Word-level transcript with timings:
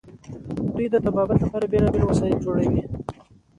دوی 0.73 0.87
د 0.89 0.95
طبابت 1.05 1.37
لپاره 1.41 1.69
بیلابیل 1.71 2.03
وسایل 2.05 2.37
جوړوي. 2.45 2.83